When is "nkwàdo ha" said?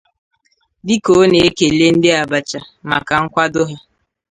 3.23-3.75